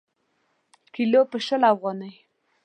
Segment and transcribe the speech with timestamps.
[0.93, 2.13] کیلـو په شل افغانۍ.